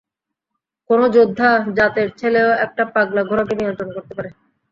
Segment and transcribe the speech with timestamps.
[0.89, 4.29] কোনো যোদ্ধা জাতের ছেলেও একটা পাগলা ঘোড়াকে নিয়ন্ত্রণ করতে পারে।